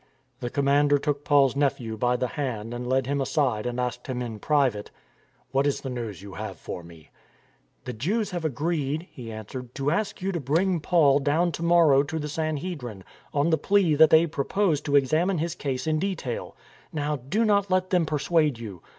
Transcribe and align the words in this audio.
The 0.39 0.49
commander 0.49 0.97
took 0.97 1.23
Paul's 1.23 1.55
nephew 1.55 1.95
by 1.95 2.15
the 2.15 2.29
hand 2.29 2.73
and 2.73 2.89
led 2.89 3.05
him 3.05 3.21
aside 3.21 3.67
and 3.67 3.79
asked 3.79 4.07
him 4.07 4.19
in 4.19 4.39
private," 4.39 4.89
What 5.51 5.67
is 5.67 5.81
the 5.81 5.91
news 5.91 6.23
you 6.23 6.33
have 6.33 6.57
for 6.57 6.81
me? 6.81 7.11
""The 7.85 7.93
Jews 7.93 8.31
have 8.31 8.43
agreed," 8.43 9.09
he 9.11 9.31
answered," 9.31 9.75
to 9.75 9.91
ask 9.91 10.19
you 10.19 10.31
to 10.31 10.39
bring 10.39 10.79
Paul 10.79 11.19
down 11.19 11.51
to 11.51 11.61
morrow 11.61 12.01
to 12.01 12.17
the 12.17 12.27
Sanhedrin, 12.27 13.03
on 13.31 13.51
the 13.51 13.59
plea 13.59 13.93
that 13.93 14.09
they 14.09 14.25
propose 14.25 14.81
to 14.81 14.95
examine 14.95 15.37
his 15.37 15.53
case 15.53 15.85
in 15.85 15.99
detail. 15.99 16.55
Now, 16.91 17.17
do 17.17 17.45
not 17.45 17.69
let 17.69 17.91
them 17.91 18.07
persuade 18.07 18.57
you. 18.57 18.81